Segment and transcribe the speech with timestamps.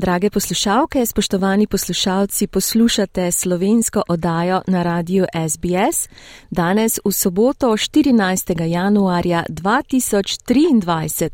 [0.00, 6.08] Drage poslušalke, spoštovani poslušalci, poslušate slovensko oddajo na radiju SBS.
[6.50, 8.62] Danes v soboto 14.
[8.66, 11.28] januarja 2023.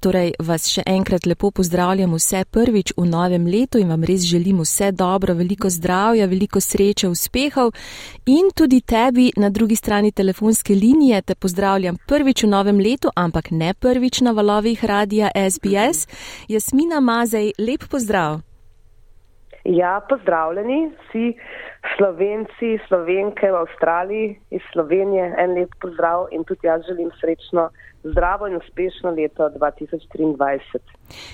[0.00, 4.60] Torej vas še enkrat lepo pozdravljam vse prvič v novem letu in vam res želim
[4.60, 7.72] vse dobro, veliko zdravja, veliko sreče, uspehov
[8.26, 13.50] in tudi tebi na drugi strani telefonske linije te pozdravljam prvič v novem letu, ampak
[13.50, 16.06] ne prvič na valovih radija SBS.
[16.48, 18.40] Jasmina Mazej, lep pozdrav pozdrav.
[19.64, 21.34] Ja, pozdravljeni vsi
[21.96, 25.34] slovenci, slovenke v Avstraliji iz Slovenije.
[25.38, 27.68] En lep pozdrav in tudi jaz želim srečno,
[28.04, 30.78] zdravo in uspešno leto 2023.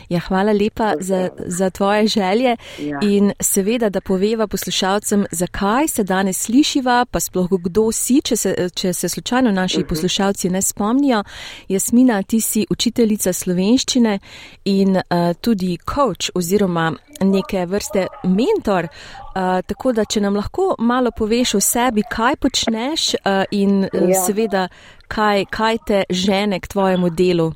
[0.09, 3.01] Ja, hvala lepa za, za tvoje želje ja.
[3.03, 8.69] in seveda, da poveva poslušalcem, zakaj se danes slišiva, pa sploh kdo si, če se,
[8.75, 9.85] če se slučajno naši uh mhm.
[9.85, 9.89] -huh.
[9.89, 11.25] poslušalci ne spomnijo.
[11.69, 14.19] Jasmina, ti si učiteljica slovenščine
[14.65, 15.03] in uh,
[15.41, 18.85] tudi coach oziroma neke vrste mentor.
[18.85, 24.25] Uh, tako da, če nam lahko malo poveš o sebi, kaj počneš uh, in ja.
[24.27, 24.69] seveda,
[25.09, 27.53] kaj, kaj te žene k tvojemu delu.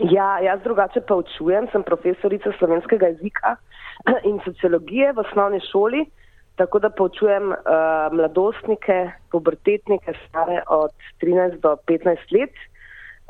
[0.00, 3.56] Ja, jaz drugače pa učujem, sem profesorica slovenskega jezika
[4.30, 6.02] in sociologije v osnovni šoli,
[6.58, 7.58] tako da poučujem uh,
[8.12, 10.90] mladostnike, pubertetnike stare od
[11.22, 12.50] 13 do 15 let.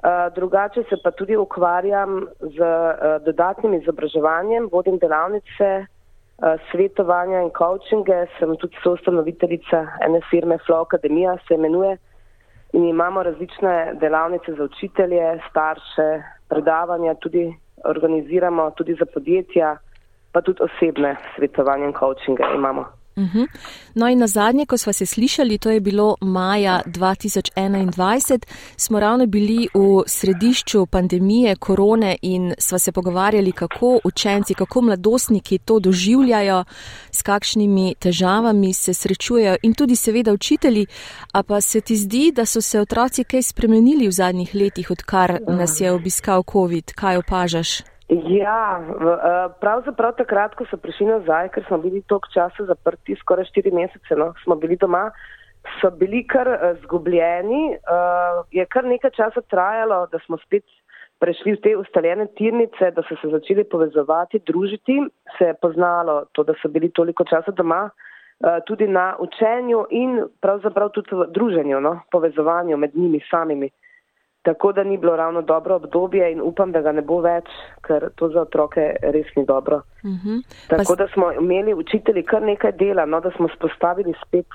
[0.05, 7.53] Uh, drugače se pa tudi ukvarjam z uh, dodatnim izobraževanjem, vodim delavnice, uh, svetovanja in
[7.59, 11.97] coachinge, sem tudi soustanoviteljica ene firme Flow Academia, se imenuje,
[12.73, 16.09] in imamo različne delavnice za učitelje, starše,
[16.55, 17.45] predavanja tudi
[17.85, 19.77] organiziramo, tudi za podjetja,
[20.33, 22.85] pa tudi osebne svetovanje in coachinge imamo.
[23.17, 23.49] Uhum.
[23.95, 28.45] No in na zadnje, ko smo se slišali, to je bilo maja 2021,
[28.77, 35.59] smo ravno bili v središču pandemije korone in smo se pogovarjali, kako učenci, kako mladostniki
[35.59, 36.65] to doživljajo,
[37.11, 40.87] s kakšnimi težavami se srečujejo in tudi seveda učitelji.
[41.33, 45.39] A pa se ti zdi, da so se otroci kaj spremenili v zadnjih letih, odkar
[45.49, 46.93] nas je obiskal COVID?
[46.93, 47.94] Kaj opažaš?
[48.09, 53.49] Ja, eh, pravzaprav takrat, ko so prišli nazaj, ker smo bili toliko časa zaprti, skoraj
[53.49, 55.09] štiri mesece, no, smo bili doma,
[55.81, 57.79] so bili kar uh, zgubljeni.
[57.81, 60.67] Uh, je kar nekaj časa trajalo, da smo spet
[61.19, 64.99] prešli v te ustaljene tirnice, da so se začeli povezovati, družiti.
[65.39, 67.89] Se je poznalo to, da so bili toliko časa doma,
[68.67, 73.71] tudi na učenju in pravzaprav tudi v druženju, no, povezovanju med njimi samimi.
[74.45, 77.47] Tako da ni bilo ravno dobro obdobje in upam, da ga ne bo več,
[77.87, 79.77] ker to za otroke res ni dobro.
[79.77, 80.29] Uh mhm.
[80.29, 80.43] -huh.
[80.69, 84.47] Tako da smo imeli učitelji kar nekaj dela, no, da smo spostavili spet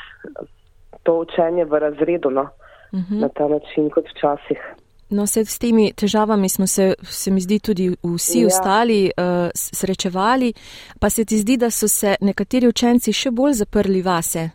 [1.04, 3.14] to učenje v razredu no, uh mhm.
[3.14, 3.22] -huh.
[3.22, 4.60] na ta način kot včasih.
[5.10, 8.48] No, se s temi težavami smo se, se mi zdi, tudi vsi ja.
[8.48, 10.54] ostali uh, srečevali,
[11.00, 14.50] pa se ti zdi, da so se nekateri učenci še bolj zaprli vase.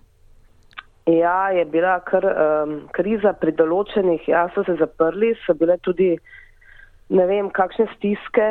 [1.07, 6.15] Ja, je bila kar um, kriza pri določenih, ja, so se zaprli, so bile tudi
[7.13, 8.47] ne vem, kakšne stiske,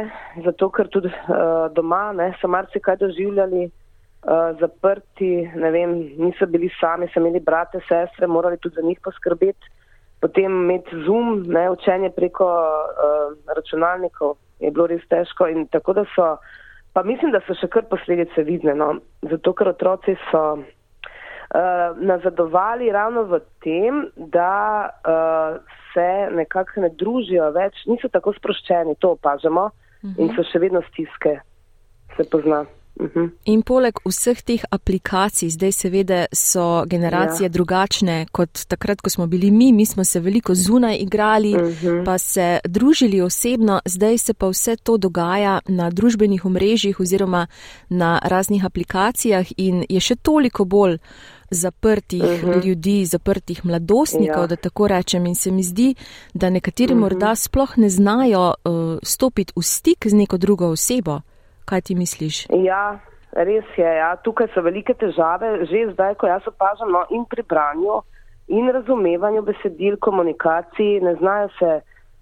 [0.45, 6.69] zato ker tudi uh, doma ne, so marsikaj doživljali, uh, zaprti, ne vem, niso bili
[6.77, 9.73] sami, so imeli brate, sestre, morali tudi za njih poskrbeti,
[10.21, 16.05] potem imeti zoom, ne, učenje preko uh, računalnikov je bilo res težko in tako da
[16.13, 16.29] so,
[16.93, 18.93] pa mislim, da so še kar posledice vidne, no,
[19.25, 20.45] zato ker otroci so
[21.53, 25.61] uh, nazadovali ravno v tem, da uh,
[25.93, 29.71] se nekako ne družijo več, niso tako sproščeni, to opažamo uh
[30.03, 30.15] -huh.
[30.17, 30.35] in mhm.
[30.35, 31.39] so še vedno stiske,
[32.17, 32.65] se pozna.
[32.99, 33.25] Mhm.
[33.49, 37.49] In poleg vseh teh aplikacij, zdaj seveda so generacije ja.
[37.49, 41.87] drugačne kot takrat, ko smo bili mi, mi smo se veliko zunaj igrali, uh mhm.
[41.87, 42.05] -huh.
[42.05, 47.47] pa se družili osebno, zdaj se pa vse to dogaja na družbenih omrežjih oziroma
[47.89, 50.97] na raznih aplikacijah in je še toliko bolj
[51.51, 52.51] zaprtih uh mhm.
[52.51, 52.65] -huh.
[52.65, 54.47] ljudi, zaprtih mladostnikov, ja.
[54.47, 55.25] da tako rečem.
[55.25, 55.95] In se mi zdi,
[56.33, 57.01] da nekateri uh -huh.
[57.01, 61.21] morda sploh ne znajo uh, stopiti v stik z neko drugo osebo.
[61.65, 62.47] Kaj ti misliš?
[62.49, 62.99] Ja,
[63.31, 63.95] res je.
[63.97, 64.15] Ja.
[64.15, 68.01] Tukaj so velike težave, že zdaj, ko jaz opažam no, in pri branju,
[68.47, 71.81] in razumevanju besedil, komunikaciji, ne znajo se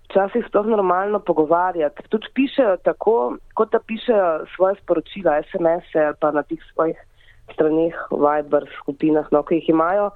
[0.09, 2.03] včasih sploh normalno pogovarjati.
[2.09, 6.97] Tudi pišejo tako, kot da pišejo svoje sporočila, SMS-e ali pa na tih svojih
[7.53, 10.11] straneh, Viber skupinah, no, ki jih imajo.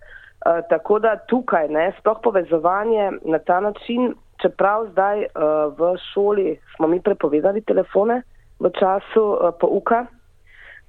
[0.46, 6.60] Uh, tako da tukaj, ne, sploh povezovanje na ta način, čeprav zdaj uh, v šoli
[6.76, 8.22] smo mi prepovedali telefone
[8.60, 10.06] v času uh, pouka,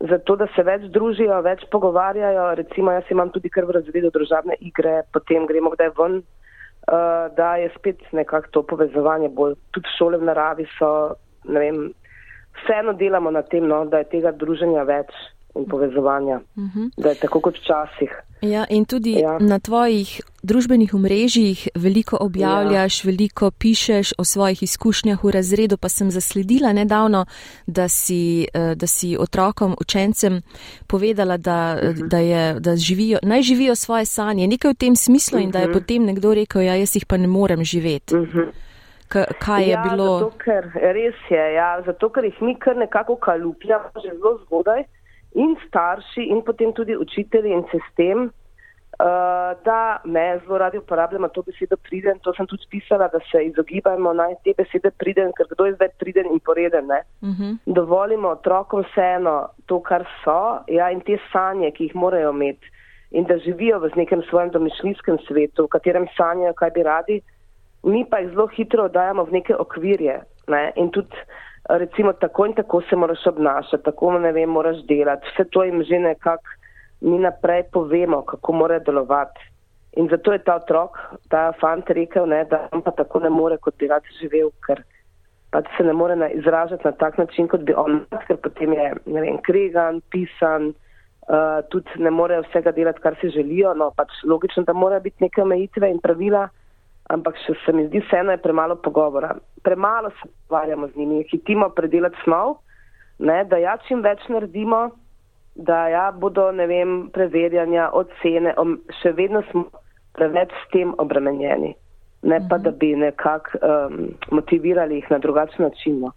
[0.00, 2.50] zato da se več družijo, več pogovarjajo.
[2.60, 7.54] Recimo, jaz imam tudi kar v razredu družabne igre, potem gremo kdaj ven, uh, da
[7.62, 9.56] je spet nekako to povezovanje bolj.
[9.72, 10.90] Tudi šole v naravi so,
[11.48, 11.81] ne vem,
[12.60, 15.16] vseeno delamo na tem, no, da je tega druženja več
[15.58, 16.79] in povezovanja, uh mhm.
[16.79, 16.91] -huh.
[17.03, 18.11] da je tako kot včasih.
[18.41, 19.38] Ja, in tudi ja.
[19.41, 23.08] na tvojih družbenih omrežjih veliko objavljaš, ja.
[23.08, 27.25] veliko pišeš o svojih izkušnjah v razredu, pa sem zasledila nedavno,
[27.67, 30.43] da si, eh, da si otrokom, učencem
[30.87, 31.99] povedala, da, uh mhm.
[31.99, 32.08] -huh.
[32.08, 35.44] da, je, da živijo, naj živijo svoje sanje, nekaj v tem smislu uh -huh.
[35.44, 35.73] in da je mhm.
[35.73, 38.17] potem nekdo rekel, ja, jaz jih pa ne morem živeti.
[38.17, 38.47] Uh -huh.
[39.38, 40.19] Kaj je ja, bilo?
[40.19, 44.82] Zato, ker, res je, ja, zato ker jih mi kar nekako kalupljamo že zelo zgodaj
[45.36, 48.30] in starši, in potem tudi učitelji in sistem,
[48.98, 52.18] uh, da me zelo radi uporabljamo to besedo priden.
[52.24, 55.92] To sem tudi pisala, da se izogibajmo naj te besede priden, ker kdo je zdaj
[55.98, 56.90] priden in poreden.
[56.90, 57.42] Uh mhm.
[57.42, 57.56] -huh.
[57.66, 62.72] Dovolimo otrokom vseeno to, kar so ja, in te sanje, ki jih morajo imeti.
[63.10, 67.20] In da živijo v nekem svojem domišljijskem svetu, v katerem sanjajo, kaj bi radi,
[67.82, 70.22] mi pa jih zelo hitro dajemo v neke okvirje.
[70.48, 70.72] Ne?
[70.76, 71.16] In tudi
[71.68, 75.26] recimo tako in tako se moraš obnašati, tako ne vem, moraš delati.
[75.32, 76.44] Vse to jim že nekako
[77.00, 79.40] mi naprej povemo, kako mora delovati.
[79.96, 80.98] In zato je ta otrok,
[81.28, 84.82] ta fant rekel, ne, da on pa tako ne more, kot bi rad živel, ker
[85.52, 88.90] pač se ne more na, izražati na tak način, kot bi on, ker potem je,
[89.06, 90.74] ne vem, kregan, pisan,
[91.28, 95.24] uh, tudi ne more vsega delati, kar si želijo, no pač logično, da mora biti
[95.24, 96.48] neke omejitve in pravila
[97.12, 99.35] ampak še se mi zdi, vseeno je premalo pogovora.
[99.62, 102.58] Premalo se pogovarjamo z njimi, hitimo predelati snov,
[103.19, 104.91] ne, da ja čim več naredimo,
[105.55, 108.53] da ja bodo, ne vem, preverjanja, ocene,
[109.00, 109.67] še vedno smo
[110.17, 111.73] preveč s tem obremenjeni,
[112.29, 113.97] ne pa da bi nekako um,
[114.32, 116.00] motivirali jih na drugačen način.
[116.05, 116.12] No.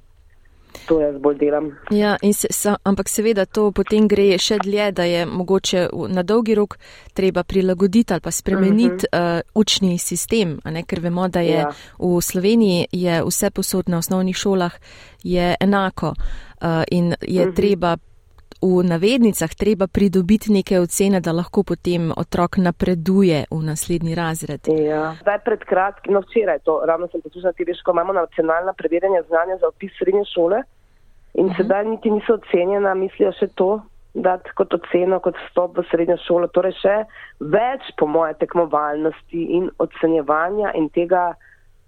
[0.87, 1.71] To jaz bolj delam.
[1.91, 6.55] Ja, se, sa, ampak seveda to potem gre še dlje, da je mogoče na dolgi
[6.55, 6.77] rok
[7.13, 9.37] treba prilagoditi ali pa spremeniti uh -huh.
[9.37, 11.71] uh, učni sistem, ne, ker vemo, da je ja.
[11.99, 14.73] v Sloveniji je vse posod na osnovnih šolah
[15.59, 17.51] enako uh, in je uh mhm.
[17.51, 17.55] -huh.
[17.55, 17.97] treba
[18.61, 24.67] v navednicah treba pridobiti neke ocene, da lahko potem otrok napreduje v naslednji razred.
[24.67, 25.15] Ja.
[25.21, 29.23] Zdaj pred kratkim, no včeraj to, ravno sem poslušala ti veš, ko imamo nacionalna preverjanja
[29.29, 30.59] znanja za opis srednje šole
[31.33, 31.53] in uh mhm.
[31.53, 31.57] -huh.
[31.57, 33.81] sedaj niti niso ocenjena, mislijo še to
[34.13, 36.47] dati kot oceno, kot vstop v srednjo šolo.
[36.47, 36.95] Torej še
[37.39, 41.33] več po moje tekmovalnosti in ocenjevanja in tega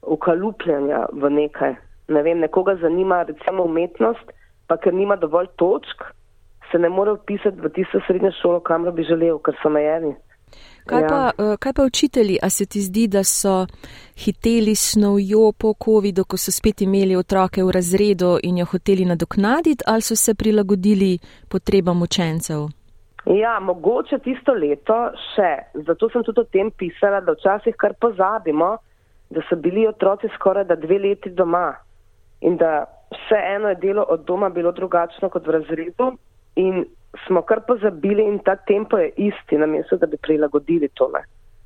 [0.01, 1.75] ukalupljanja v nekaj.
[2.07, 4.31] Ne vem, nekoga zanima recimo umetnost,
[4.67, 6.03] pa ker nima dovolj točk,
[6.71, 10.15] se ne more upisati v tisto srednjo šolo, kamor bi želel, ker so omejeni.
[10.85, 11.31] Kaj, ja.
[11.37, 13.65] uh, kaj pa učitelji, a se ti zdi, da so
[14.25, 19.83] hiteli snovjo po COVID-u, ko so spet imeli otroke v razredu in jo hoteli nadoknaditi,
[19.87, 21.19] ali so se prilagodili
[21.49, 22.67] potrebam učencev?
[23.25, 24.97] Ja, mogoče tisto leto
[25.33, 25.51] še.
[25.87, 28.77] Zato sem tudi o tem pisala, da včasih kar pozabimo,
[29.29, 31.75] da so bili otroci skoraj da dve leti doma
[32.41, 36.11] in da vse eno je delo od doma bilo drugačno kot v razredu
[36.55, 36.85] in
[37.27, 41.19] smo kar pozabili in ta tempo je isti, namesto da bi prilagodili tole.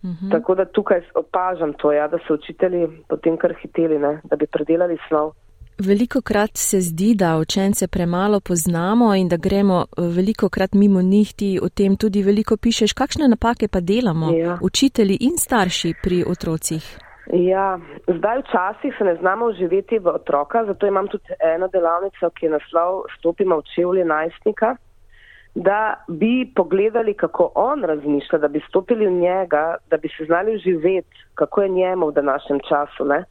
[0.04, 0.26] Uh mhm.
[0.26, 0.32] -huh.
[0.32, 4.46] Tako da tukaj opažam to, ja, da so učitelji potem kar hiteli, ne, da bi
[4.48, 5.32] predelali snov.
[5.78, 11.02] Veliko krat se zdi, da učence premalo poznamo in da gremo eh, veliko krat mimo
[11.02, 12.94] njih, ti o tem tudi veliko pišeš.
[12.94, 14.58] Kakšne napake pa delamo, ja.
[14.62, 16.98] učitelji in starši pri otrocih?
[17.34, 22.46] Ja, zdaj včasih se ne znamo uživeti v otroka, zato imam tudi eno delavnico, ki
[22.46, 24.76] je naslov Stopimo v čevlje najstnika,
[25.56, 30.56] da bi pogledali, kako on razmišlja, da bi stopili v njega, da bi se znali
[30.56, 33.06] uživeti, kako je njemu v današnjem času.
[33.06, 33.24] Ne?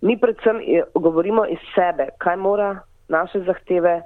[0.00, 0.60] Mi predvsem
[0.94, 2.78] govorimo iz sebe, kaj mora
[3.08, 4.02] naše zahteve,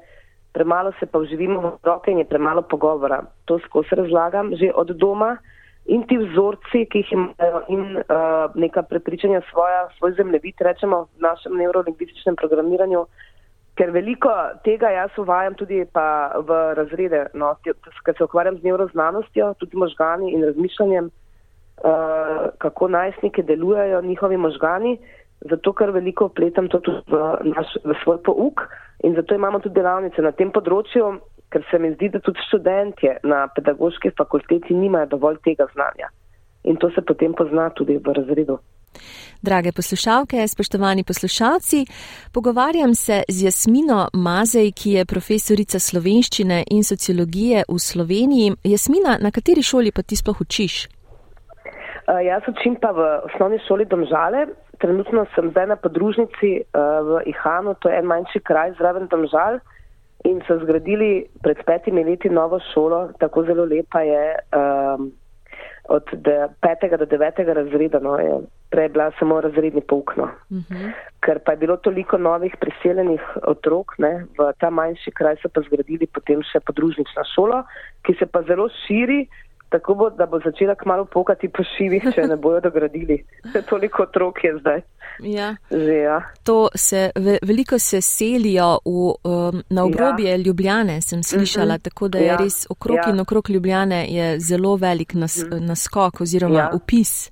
[0.52, 3.22] premalo se pa uživimo v otroke in je premalo pogovora.
[3.44, 5.36] To skozi razlagam že od doma
[5.84, 11.26] in ti vzorci, ki jih imajo in uh, neka prepričanja svoja, svoj zemljevid, rečemo v
[11.26, 13.04] našem neurolingvističnem programiranju,
[13.76, 14.32] ker veliko
[14.64, 20.32] tega jaz uvajam tudi pa v razrede, no, ker se ukvarjam z neuroznanostjo, tudi možgani
[20.32, 24.98] in razmišljanjem, uh, kako najstnike delujejo njihovi možgani,
[25.50, 27.20] zato ker veliko vpletam to tudi v,
[27.52, 28.64] naš, v svoj pouk
[29.04, 31.18] in zato imamo tudi delavnice na tem področju,
[31.54, 36.11] ker se mi zdi, da tudi študentje na pedagoški fakulteti nimajo dovolj tega znanja.
[36.64, 38.58] In to se potem pozna tudi v razredu.
[39.42, 41.84] Drage poslušalke, spoštovani poslušalci,
[42.34, 48.54] pogovarjam se z Jasmino Mazej, ki je profesorica slovenščine in sociologije v Sloveniji.
[48.75, 50.75] Jasmina, na kateri šoli pa ti sploh učiš?
[50.84, 54.46] Uh, jaz učim pa v osnovni šoli Domžale.
[54.80, 59.61] Trenutno sem zdaj na podružnici uh, v Ihanu, to je en manjši kraj zraven Domžal.
[60.24, 64.24] In so zgradili pred petimi leti novo šolo, tako zelo lepa je
[64.56, 65.12] um,
[65.88, 68.38] od de, petega do devetega razreda, no, je
[68.70, 70.16] prej bila samo razredni pouk.
[70.16, 70.24] No.
[70.24, 70.74] Uh mhm.
[70.74, 70.92] -huh.
[71.20, 75.60] Ker pa je bilo toliko novih priseljenih otrok, ne, v ta manjši kraj so pa
[75.60, 77.64] zgradili potem še podružnična šola,
[78.02, 79.28] ki se pa zelo širi
[79.74, 83.16] tako bo, da bo začela kmalo pokati po šivih, če ne bojo dogradili.
[83.70, 84.80] Toliko otrok je zdaj.
[85.18, 85.48] Ja.
[85.70, 86.20] Že, ja.
[86.46, 90.36] To se, ve, veliko se selijo v, um, na obrobje ja.
[90.36, 91.82] Ljubljane, sem slišala, mm -hmm.
[91.82, 92.36] tako da je ja.
[92.36, 93.10] res okrog ja.
[93.10, 96.70] in okrog Ljubljane je zelo velik nas, mm naskok oziroma ja.
[96.74, 97.30] upis.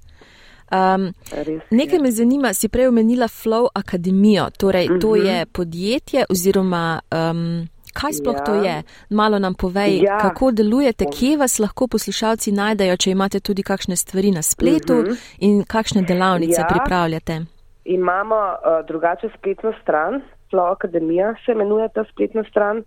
[0.72, 2.02] Um, res, nekaj ja.
[2.02, 5.00] me zanima, si prej omenila Flow Akademijo, torej mm -hmm.
[5.00, 5.26] to mhm.
[5.26, 7.00] je podjetje oziroma.
[7.30, 8.44] Um, Kaj sploh ja.
[8.44, 8.82] to je?
[9.10, 10.18] Malo nam povej, ja.
[10.18, 15.04] kako delujete, kje vas lahko poslušalci najdejo, če imate tudi kakšne stvari na spletu uh
[15.04, 15.10] mhm.
[15.10, 15.36] -huh.
[15.38, 16.68] in kakšne delavnice ja.
[16.72, 17.40] pripravljate.
[17.84, 22.84] Imamo uh, drugače spletno stran, Flow Akademija se imenuje ta spletna stran,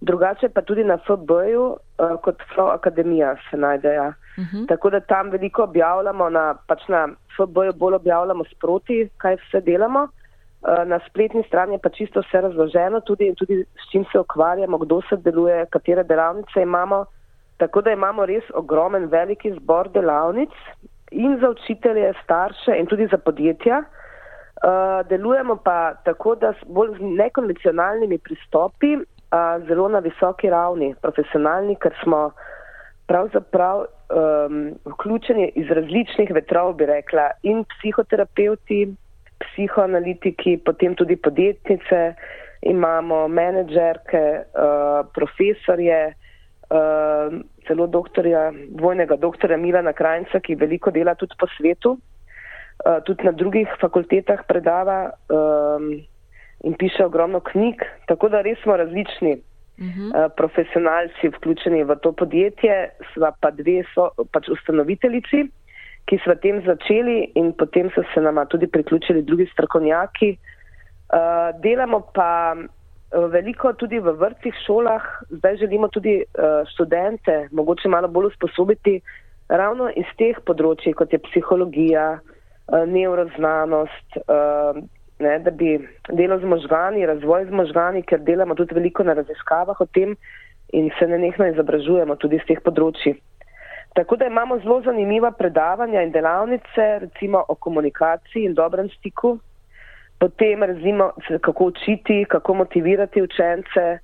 [0.00, 4.08] drugače pa tudi na FB-ju uh, kot Flow Akademija se najdejo.
[4.08, 4.56] Uh mhm.
[4.56, 4.68] -huh.
[4.68, 10.08] Tako da tam veliko objavljamo, na, pač na FB-ju bolj objavljamo sproti, kaj vse delamo.
[10.58, 14.78] Eh, na spletni strani je pa čisto vse razloženo, tudi, tudi s čim se ukvarjamo,
[14.78, 17.04] kdo se deluje, katere delavnice imamo.
[17.56, 20.50] Tako da imamo res ogromen, veliki zbor delavnic
[21.10, 23.82] in za učitelje, starše in tudi za podjetja.
[24.58, 31.76] Uh, delujemo pa tako, da s bolj nekonvencionalnimi pristopi, uh, zelo na visoki ravni, profesionalni,
[31.78, 32.30] ker smo
[33.06, 38.88] pravzaprav um, vključeni iz različnih vetrov, bi rekla, in psihoterapeuti,
[39.42, 42.14] psihoanalitiki, potem tudi podjetnice,
[42.66, 46.00] imamo menedžerke, uh, profesorje,
[46.70, 53.28] uh, celo doktorja, dvojnega doktorja Milana Krajnca, ki veliko dela tudi po svetu, uh, tudi
[53.28, 55.10] na drugih fakultetah predava
[56.66, 59.38] in piše ogromno knjig, tako da res smo različni.
[59.78, 60.08] Uh -huh.
[60.10, 65.46] uh, profesionalci vključeni v to podjetje, sva pa dve so pač ustanoviteljici,
[66.08, 70.38] ki so tem začeli in potem so se nama tudi priključili drugi strokovnjaki.
[71.08, 77.88] Uh, delamo pa eh, veliko tudi v vrtih šolah, zdaj želimo tudi uh, študente mogoče
[77.88, 79.00] malo bolj usposobiti
[79.48, 84.82] ravno iz teh področji, kot je psihologija, uh, neuroznanost, uh,
[85.24, 85.78] ne, da bi
[86.12, 90.12] delo z možgani, razvoj z možgani, ker delamo tudi veliko na raziskavah o tem
[90.76, 93.16] in se nenehno izobražujemo tudi iz teh področji.
[93.94, 99.38] Tako da imamo zelo zanimiva predavanja in delavnice, recimo o komunikaciji in dobrem stiku,
[100.18, 103.98] potem razimo, kako učiti, kako motivirati učence, eh,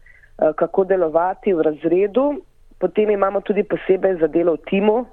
[0.57, 2.43] kako delovati v razredu,
[2.79, 5.07] potem imamo tudi posebej za delo v timu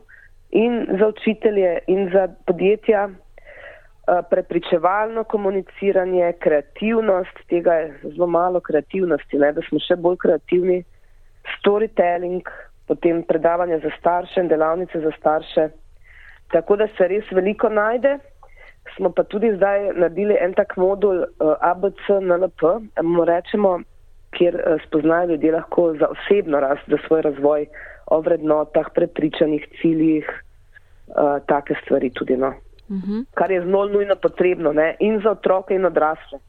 [0.52, 9.38] in za učitelje in za podjetja, eh, prepričevalno komuniciranje, kreativnost, tega je zelo malo kreativnosti,
[9.38, 10.84] ne, da smo še bolj kreativni,
[11.58, 12.42] storytelling,
[12.92, 15.70] potem predavanja za starše in delavnice za starše.
[16.52, 18.18] Tako da se res veliko najde.
[18.96, 22.62] Smo pa tudi zdaj naredili en tak modul uh, eh, ABC NLP,
[23.04, 23.80] mu rečemo,
[24.36, 27.66] kjer uh, spoznajo ljudje lahko za osebno rast, za svoj razvoj,
[28.12, 32.38] o vrednotah, prepričanih ciljih, uh, take stvari tudi.
[32.38, 32.48] No.
[32.48, 33.12] Uh mhm.
[33.12, 33.26] -huh.
[33.34, 34.96] Kar je zelo nujno potrebno ne?
[35.00, 36.40] in za otroke in odrasle.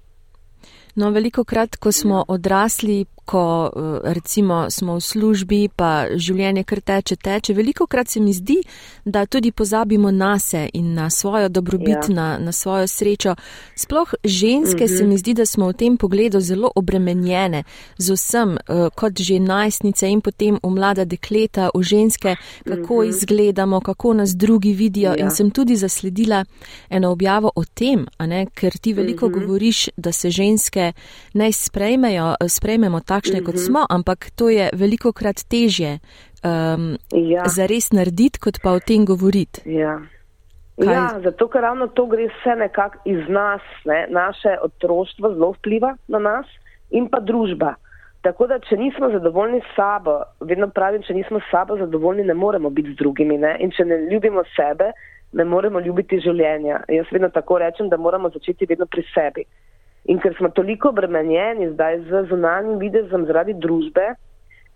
[0.95, 6.81] No, veliko krat, ko smo odrasli, ko eh, recimo smo v službi, pa življenje kar
[6.81, 8.59] teče, teče, veliko krat se mi zdi,
[9.05, 12.15] da tudi pozabimo na se in na svojo dobrobit, ja.
[12.15, 13.35] na, na svojo srečo.
[13.77, 14.99] Sploh ženske mm -hmm.
[14.99, 17.65] se mi zdi, da smo v tem pogledu zelo obremenjene
[17.99, 23.01] z vsem, eh, kot že najstnice in potem v mlada dekleta, v ženske, kako mm
[23.01, 23.09] -hmm.
[23.09, 25.11] izgledamo, kako nas drugi vidijo.
[25.11, 25.17] Ja.
[25.17, 26.45] In sem tudi zasledila
[26.91, 29.41] eno objavo o tem, ne, ker ti veliko mm -hmm.
[29.41, 30.93] govoriš, da se ženske
[31.33, 33.47] naj sprejmejo, sprejmemo takšne, mm -hmm.
[33.47, 33.65] kot mhm.
[33.67, 35.99] smo, ampak to je veliko krat težje
[36.45, 37.45] um, ja.
[37.47, 39.63] za res narediti, kot pa o tem govoriti.
[39.65, 40.01] Ja.
[40.77, 44.07] Ja, zato, ker ravno to gre vse nekako iz nas, ne?
[44.11, 46.47] naše otroštvo zelo vpliva na nas
[46.91, 47.75] in pa družba.
[48.23, 52.35] Tako da, če nismo zadovoljni s sabo, vedno pravim, če nismo s sabo zadovoljni, ne
[52.35, 53.39] moremo biti z drugimi.
[53.39, 53.57] Ne?
[53.61, 54.93] In če ne ljubimo sebe,
[55.33, 56.85] ne moremo ljubiti življenja.
[56.89, 59.45] Jaz vedno tako rečem, da moramo začeti vedno pri sebi.
[60.11, 64.15] In ker smo toliko obremenjeni zdaj z zunanjim videzom zaradi družbe,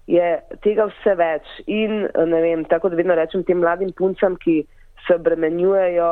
[0.06, 0.26] je
[0.62, 1.46] tega vse več.
[1.66, 4.60] In ne vem, tako da vedno rečem tem mladim puncam, ki
[5.06, 6.10] se obremenjujejo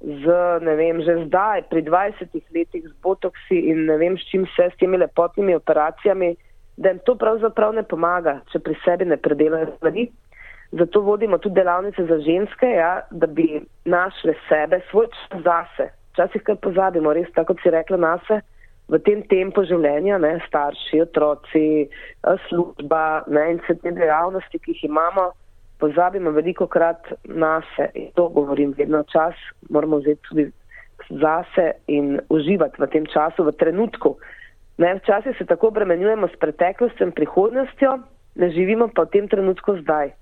[0.00, 4.46] z, ne vem, že zdaj, pri 20 letih z botoksi in ne vem, s čim
[4.48, 6.34] vse, s temi lepotnimi operacijami,
[6.80, 10.08] da jim to pravzaprav ne pomaga, če pri sebi ne predelajo stvari.
[10.72, 15.90] Zato vodimo tudi delavnice za ženske, ja, da bi našle sebe, svoj čas zase,
[16.20, 18.42] včasih kar pozabimo, res tako si rekla nase,
[18.90, 24.74] v tem tempu življenja, ne, starši, otroci, eh, služba ne, in vse te dejavnosti, ki
[24.74, 25.30] jih imamo,
[25.80, 29.34] pozabimo veliko krat na se in to govorim vedno čas,
[29.70, 30.50] moramo vzeti tudi
[31.08, 34.18] zase in uživati v tem času, v trenutku.
[34.76, 37.98] Včasih se tako obremenjujemo s preteklostjo in prihodnostjo,
[38.36, 40.12] ne živimo pa v tem trenutku zdaj.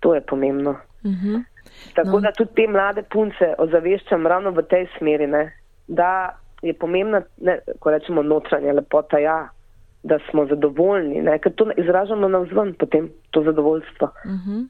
[0.00, 0.78] To je pomembno.
[1.04, 1.36] Uh mhm.
[1.36, 1.44] -huh.
[1.94, 2.20] Tako no.
[2.20, 5.44] da tudi te mlade punce ozaveščam ravno v tej smeri, ne,
[5.88, 9.48] da je pomembna, ne, ko rečemo notranja lepota, ja,
[10.02, 14.10] da smo zadovoljni, ne, ker to izražamo na vzven potem, to zadovoljstvo.
[14.24, 14.50] Uh mhm.
[14.50, 14.66] -huh.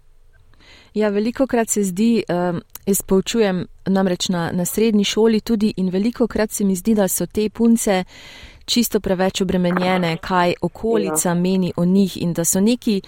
[0.95, 5.91] Ja, veliko krat se zdi, um, jaz poučujem namreč na, na srednji šoli tudi in
[5.91, 8.05] veliko krat se mi zdi, da so te punce
[8.65, 11.35] čisto preveč obremenjene, kaj okolica ja.
[11.35, 13.03] meni o njih in da so neki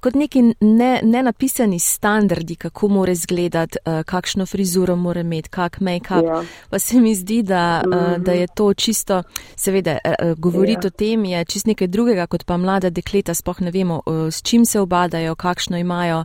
[0.00, 6.24] kot neki ne, nenapisani standardi, kako mora izgledati, uh, kakšno frizuro mora imeti, kak make-up.
[6.24, 6.42] Ja.
[6.70, 8.18] Pa se mi zdi, da, uh, mm -hmm.
[8.18, 9.22] da je to čisto,
[9.56, 10.88] seveda, uh, govoriti ja.
[10.88, 14.42] o tem je čist nekaj drugega, kot pa mlada dekleta, spoh ne vemo, uh, s
[14.42, 16.24] čim se obadajo, kakšno imajo,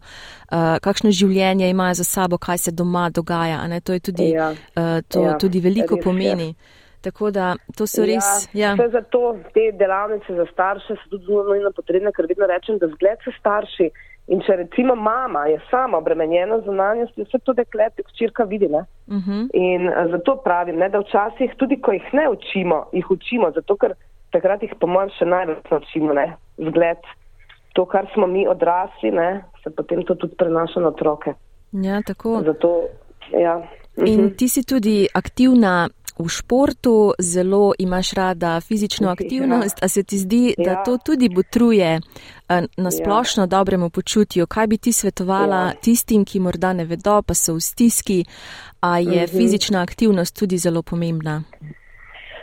[0.52, 3.80] uh, kakšno življenje imajo za sabo, kaj se doma dogaja.
[3.80, 4.52] To je tudi, ja.
[4.52, 5.38] uh, to ja.
[5.38, 6.48] tudi veliko Res, pomeni.
[6.48, 6.54] Ja.
[7.06, 8.28] Tako da to so res.
[8.54, 8.90] Ja, ja.
[8.92, 13.22] Zato te delavnice za starše so tudi zelo nujno potrebne, ker vedno rečem, da zgled
[13.26, 13.92] so starši.
[14.34, 18.66] In če recimo mama je sama obremenjena z zunanjostjo, vse to deklet, čirka vidi.
[18.66, 19.32] Uh mhm.
[19.32, 19.50] -huh.
[19.54, 23.94] In zato pravim, ne, da včasih tudi, ko jih ne učimo, jih učimo, zato ker
[24.32, 26.98] takrat jih po mojem še največ naučimo, ne, zgled.
[27.74, 31.34] To, kar smo mi odrasli, ne, se potem to tudi prenaša na otroke.
[31.72, 32.42] Ja, tako.
[32.46, 32.84] Zato,
[33.32, 33.62] ja.
[33.98, 34.36] In mhm.
[34.38, 35.88] ti si tudi aktivna
[36.20, 40.84] v športu, zelo imaš rada fizično aktivnost, a se ti zdi, da ja.
[40.84, 42.00] to tudi botruje
[42.50, 43.48] eh, na splošno ja.
[43.48, 44.48] dobremu počutju?
[44.48, 45.74] Kaj bi ti svetovala ja.
[45.82, 48.24] tistim, ki morda ne vedo, pa so v stiski,
[48.82, 49.38] a je mhm.
[49.38, 51.44] fizična aktivnost tudi zelo pomembna?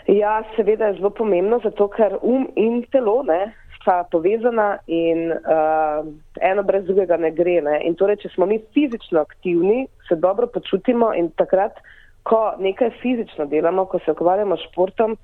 [0.07, 6.07] Ja, seveda je zelo pomembno, zato ker um in telo ne, sta povezana in uh,
[6.41, 7.61] eno brez drugega ne gre.
[7.63, 7.81] Ne.
[7.87, 11.79] In torej, če smo mi fizično aktivni, se dobro počutimo in takrat
[12.23, 15.17] ko nekaj fizično delamo, ko se ukvarjamo s športom,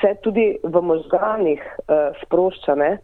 [0.00, 2.98] se tudi v možganih uh, sprošča, ne?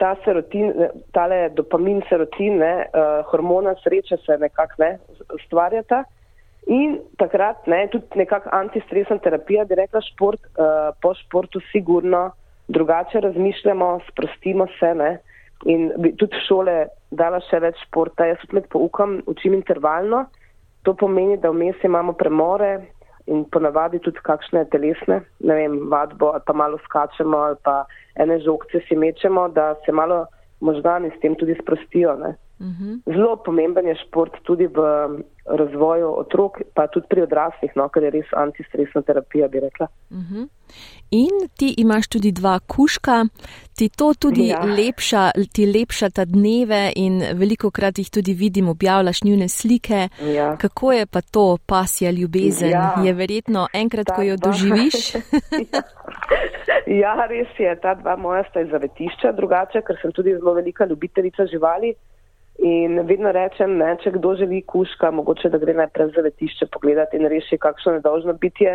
[0.00, 0.72] ta serotin,
[1.12, 2.86] tale dopamin, serotin, ne?
[2.88, 4.94] Uh, hormona sreče se nekako ne
[5.36, 6.04] ustvarjata.
[6.72, 12.30] In takrat ne, tudi nekakšna antistresna terapija, bi rekla, šport, uh, po športu sigurno
[12.68, 15.18] drugače razmišljamo, sprostimo se ne?
[15.68, 18.30] in tudi šole dala še več športa.
[18.30, 20.24] Jaz tudi med poukom učim intervalno,
[20.82, 22.70] To pomeni, da vmes imamo premore
[23.26, 27.84] in ponavadi tudi kakšne telesne, ne vem, vadbo ali pa malo skačemo ali pa
[28.16, 30.24] ene žogce si mečemo, da se malo
[30.60, 32.16] možgani s tem tudi sprostijo.
[32.16, 32.34] Ne.
[32.60, 32.94] Mhm.
[33.06, 34.78] Zelo pomemben je šport tudi v
[35.44, 39.86] razvoju otrok, pa tudi pri odraslih, no, ker je res antistresna terapija, bi rekla.
[40.12, 40.42] Mhm.
[41.10, 43.24] In ti imaš tudi dva kuška,
[43.76, 44.60] ti to tudi ja.
[44.60, 50.08] lepša, ti lepša ta dneve in veliko krat jih tudi vidim, objavljaš njune slike.
[50.20, 50.56] Ja.
[50.56, 52.70] Kako je pa to pasja ljubezen?
[52.70, 52.94] Ja.
[53.04, 54.50] Je verjetno enkrat, ta ko jo dva.
[54.50, 55.14] doživiš?
[55.72, 55.82] ja.
[57.02, 60.84] ja, res je, ta dva moja sta iz zavetišča, drugače, ker sem tudi zelo velika
[60.84, 61.94] ljubiteljica živali.
[62.60, 67.16] In vedno rečem, ne, če kdo želi kuška, mogoče da gre najprej za letišče pogledati
[67.16, 68.74] in reši, kakšno nedožno bitje,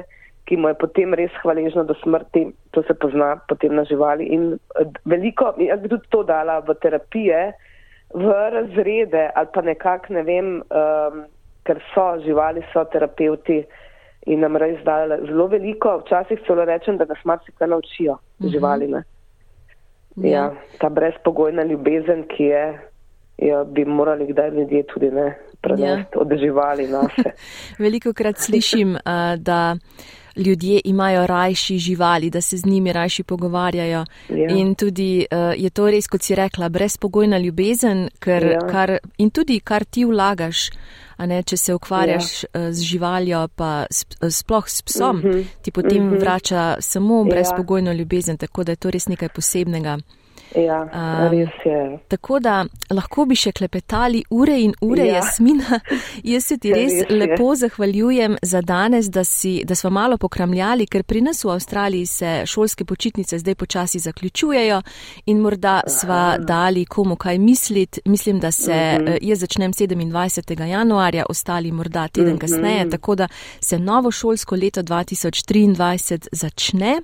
[0.49, 4.25] ki mu je potem res hvaležno do smrti, to se pozna potem na živali.
[4.33, 7.51] In eh, veliko, jaz bi tudi to dala v terapije,
[8.13, 11.23] v razrede ali pa nekak, ne vem, um,
[11.65, 13.63] ker so živali, so terapeuti
[14.25, 15.99] in nam res dali zelo veliko.
[16.01, 18.49] Včasih celo rečem, da nas marsikaj naučijo mhm.
[18.49, 18.89] živali.
[18.97, 19.03] Ne.
[20.15, 20.29] Ja.
[20.31, 20.45] ja,
[20.79, 22.65] ta brezpogojna ljubezen, ki je
[23.37, 26.21] ja, bi morali kdaj ljudje tudi ne prenesti ja.
[26.21, 27.29] od živali na se.
[27.83, 28.97] Veliko krat slišim,
[29.37, 29.77] da
[30.35, 34.05] ljudje imajo rajši živali, da se z njimi rajši pogovarjajo.
[34.29, 34.49] Ja.
[34.49, 35.25] In tudi
[35.57, 38.59] je to res, kot si rekla, brezpogojna ljubezen, ker, ja.
[38.71, 40.69] kar, in tudi kar ti vlagaš.
[41.17, 42.71] Ne, če se ukvarjaš ja.
[42.71, 43.85] z živaljo, pa
[44.29, 45.37] sploh s psom, uh mhm.
[45.37, 45.45] -huh.
[45.61, 46.15] ti potem uh mhm.
[46.15, 46.19] -huh.
[46.19, 47.23] vrača samo ja.
[47.23, 49.97] brezpogojno ljubezen, tako da je to res nekaj posebnega.
[50.55, 50.85] Ja,
[51.31, 51.99] res je.
[52.07, 55.19] Tako da lahko bi še klepetali ure in ure, ja.
[55.19, 55.79] Jasmina.
[56.31, 57.57] Jaz se ti res, res lepo je.
[57.65, 62.31] zahvaljujem za danes, da, si, da smo malo pokramljali, ker pri nas v Avstraliji se
[62.47, 64.81] šolske počitnice zdaj počasi zaključujejo
[65.25, 68.01] in morda sva dali komu kaj misliti.
[68.05, 69.11] Mislim, da se uh mhm.
[69.11, 69.17] -huh.
[69.21, 70.63] jaz začnem 27.
[70.63, 72.37] januarja, ostali morda teden uh mhm.
[72.37, 72.41] -huh.
[72.41, 73.27] kasneje, tako da
[73.59, 77.01] se novo šolsko leto 2023 začne.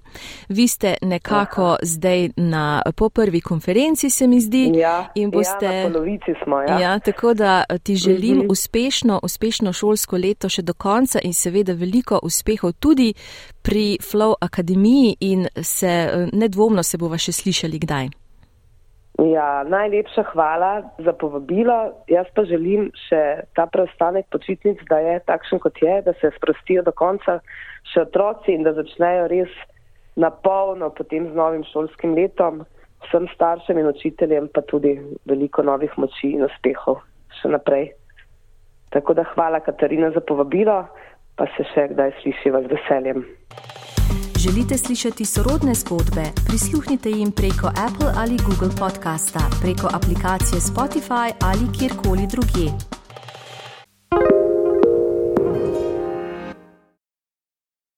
[0.49, 1.77] Vi ste nekako Aha.
[1.83, 4.71] zdaj na, po prvi konferenci, se mi zdi.
[4.79, 6.61] Ja, boste, ja na polovici smo.
[6.61, 6.79] Ja.
[6.79, 8.51] Ja, tako da eh, ti želim mm -hmm.
[8.51, 13.13] uspešno, uspešno šolsko leto še do konca in seveda veliko uspehov tudi
[13.61, 18.09] pri Flow Akademiji in se eh, nedvomno se bova še slišali kdaj.
[19.19, 21.93] Ja, najlepša hvala za povabilo.
[22.07, 26.81] Jaz pa želim še ta preostanek počitnic, da je takšen kot je, da se sprostijo
[26.81, 27.39] do konca
[27.93, 29.53] še otroci in da začnejo res
[30.15, 32.63] na polno potem z novim šolskim letom.
[33.07, 37.01] Vsem staršem in učiteljem pa tudi veliko novih moči in uspehov
[37.41, 37.91] še naprej.
[38.91, 40.83] Tako da hvala Katarina za povabilo,
[41.35, 43.23] pa se še kdaj slišiva z veseljem.
[44.43, 46.25] Želite slišati sorodne zgodbe?
[46.47, 53.00] Prisluhnite jim preko Apple ali Google podcasta, preko aplikacije Spotify ali kjerkoli drugje.